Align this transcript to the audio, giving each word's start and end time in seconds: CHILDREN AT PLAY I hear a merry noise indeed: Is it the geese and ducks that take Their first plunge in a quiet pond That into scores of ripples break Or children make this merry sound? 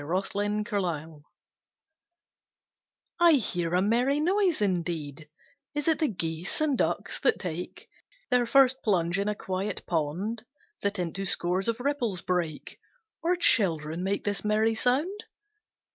CHILDREN 0.03 0.61
AT 0.61 0.65
PLAY 0.65 1.07
I 3.19 3.33
hear 3.33 3.75
a 3.75 3.83
merry 3.83 4.19
noise 4.19 4.59
indeed: 4.59 5.29
Is 5.75 5.87
it 5.87 5.99
the 5.99 6.07
geese 6.07 6.59
and 6.59 6.75
ducks 6.75 7.19
that 7.19 7.37
take 7.37 7.87
Their 8.31 8.47
first 8.47 8.81
plunge 8.81 9.19
in 9.19 9.27
a 9.29 9.35
quiet 9.35 9.85
pond 9.85 10.43
That 10.81 10.97
into 10.97 11.27
scores 11.27 11.67
of 11.67 11.79
ripples 11.79 12.23
break 12.23 12.79
Or 13.21 13.35
children 13.35 14.01
make 14.03 14.23
this 14.23 14.43
merry 14.43 14.73
sound? 14.73 15.25